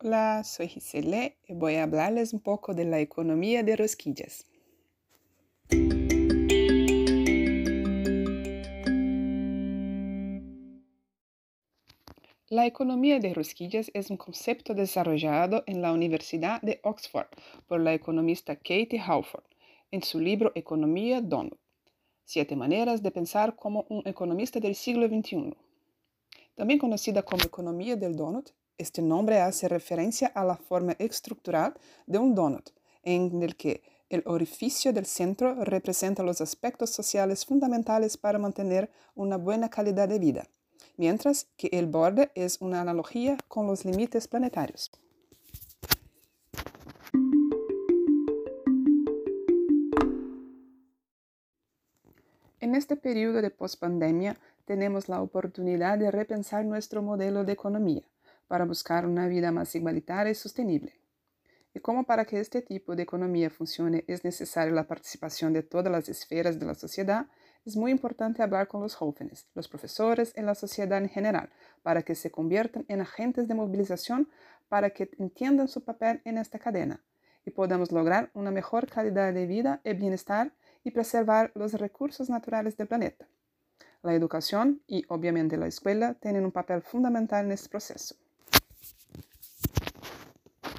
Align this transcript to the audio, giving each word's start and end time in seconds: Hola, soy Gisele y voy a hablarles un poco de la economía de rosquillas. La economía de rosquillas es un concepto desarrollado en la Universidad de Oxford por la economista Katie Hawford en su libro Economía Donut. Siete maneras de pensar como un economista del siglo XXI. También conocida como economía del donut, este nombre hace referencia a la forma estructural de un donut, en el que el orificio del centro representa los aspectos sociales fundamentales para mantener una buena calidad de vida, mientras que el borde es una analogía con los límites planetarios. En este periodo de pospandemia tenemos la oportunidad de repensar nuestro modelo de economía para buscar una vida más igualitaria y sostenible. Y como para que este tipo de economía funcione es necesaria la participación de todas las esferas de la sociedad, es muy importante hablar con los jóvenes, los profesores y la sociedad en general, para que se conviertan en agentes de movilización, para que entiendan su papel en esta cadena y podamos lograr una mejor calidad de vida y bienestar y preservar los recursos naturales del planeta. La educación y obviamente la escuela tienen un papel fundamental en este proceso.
Hola, 0.00 0.44
soy 0.44 0.68
Gisele 0.68 1.38
y 1.48 1.54
voy 1.54 1.74
a 1.74 1.82
hablarles 1.82 2.32
un 2.32 2.38
poco 2.38 2.72
de 2.72 2.84
la 2.84 3.00
economía 3.00 3.64
de 3.64 3.74
rosquillas. 3.74 4.46
La 12.48 12.64
economía 12.64 13.18
de 13.18 13.34
rosquillas 13.34 13.90
es 13.92 14.08
un 14.10 14.16
concepto 14.16 14.72
desarrollado 14.72 15.64
en 15.66 15.82
la 15.82 15.92
Universidad 15.92 16.62
de 16.62 16.78
Oxford 16.84 17.26
por 17.66 17.80
la 17.80 17.92
economista 17.92 18.54
Katie 18.54 19.00
Hawford 19.00 19.42
en 19.90 20.04
su 20.04 20.20
libro 20.20 20.52
Economía 20.54 21.20
Donut. 21.20 21.58
Siete 22.24 22.54
maneras 22.54 23.02
de 23.02 23.10
pensar 23.10 23.56
como 23.56 23.84
un 23.88 24.06
economista 24.06 24.60
del 24.60 24.76
siglo 24.76 25.08
XXI. 25.08 25.56
También 26.54 26.78
conocida 26.78 27.24
como 27.24 27.42
economía 27.42 27.96
del 27.96 28.14
donut, 28.14 28.50
este 28.78 29.02
nombre 29.02 29.40
hace 29.40 29.68
referencia 29.68 30.28
a 30.28 30.44
la 30.44 30.56
forma 30.56 30.92
estructural 30.98 31.74
de 32.06 32.18
un 32.18 32.34
donut, 32.34 32.70
en 33.02 33.42
el 33.42 33.56
que 33.56 33.82
el 34.08 34.22
orificio 34.24 34.92
del 34.92 35.04
centro 35.04 35.64
representa 35.64 36.22
los 36.22 36.40
aspectos 36.40 36.90
sociales 36.90 37.44
fundamentales 37.44 38.16
para 38.16 38.38
mantener 38.38 38.88
una 39.14 39.36
buena 39.36 39.68
calidad 39.68 40.08
de 40.08 40.18
vida, 40.18 40.48
mientras 40.96 41.48
que 41.56 41.68
el 41.72 41.86
borde 41.86 42.30
es 42.34 42.60
una 42.60 42.80
analogía 42.80 43.36
con 43.48 43.66
los 43.66 43.84
límites 43.84 44.28
planetarios. 44.28 44.90
En 52.60 52.74
este 52.74 52.96
periodo 52.96 53.40
de 53.40 53.50
pospandemia 53.50 54.36
tenemos 54.64 55.08
la 55.08 55.22
oportunidad 55.22 55.98
de 55.98 56.10
repensar 56.10 56.64
nuestro 56.64 57.02
modelo 57.02 57.44
de 57.44 57.52
economía 57.52 58.02
para 58.48 58.64
buscar 58.64 59.06
una 59.06 59.28
vida 59.28 59.52
más 59.52 59.74
igualitaria 59.74 60.32
y 60.32 60.34
sostenible. 60.34 60.98
Y 61.74 61.80
como 61.80 62.04
para 62.04 62.24
que 62.24 62.40
este 62.40 62.62
tipo 62.62 62.96
de 62.96 63.04
economía 63.04 63.50
funcione 63.50 64.04
es 64.08 64.24
necesaria 64.24 64.74
la 64.74 64.88
participación 64.88 65.52
de 65.52 65.62
todas 65.62 65.92
las 65.92 66.08
esferas 66.08 66.58
de 66.58 66.66
la 66.66 66.74
sociedad, 66.74 67.26
es 67.64 67.76
muy 67.76 67.92
importante 67.92 68.42
hablar 68.42 68.66
con 68.66 68.80
los 68.80 68.94
jóvenes, 68.94 69.46
los 69.54 69.68
profesores 69.68 70.32
y 70.36 70.40
la 70.40 70.54
sociedad 70.54 70.98
en 70.98 71.08
general, 71.08 71.50
para 71.82 72.02
que 72.02 72.14
se 72.14 72.30
conviertan 72.30 72.84
en 72.88 73.02
agentes 73.02 73.46
de 73.46 73.54
movilización, 73.54 74.28
para 74.68 74.90
que 74.90 75.10
entiendan 75.18 75.68
su 75.68 75.84
papel 75.84 76.22
en 76.24 76.38
esta 76.38 76.58
cadena 76.58 77.02
y 77.44 77.50
podamos 77.50 77.92
lograr 77.92 78.30
una 78.34 78.50
mejor 78.50 78.88
calidad 78.88 79.32
de 79.32 79.46
vida 79.46 79.80
y 79.82 79.94
bienestar 79.94 80.52
y 80.84 80.90
preservar 80.90 81.50
los 81.54 81.72
recursos 81.72 82.28
naturales 82.28 82.76
del 82.76 82.88
planeta. 82.88 83.26
La 84.02 84.14
educación 84.14 84.82
y 84.86 85.04
obviamente 85.08 85.56
la 85.56 85.66
escuela 85.66 86.14
tienen 86.14 86.44
un 86.44 86.52
papel 86.52 86.82
fundamental 86.82 87.46
en 87.46 87.52
este 87.52 87.68
proceso. 87.68 88.16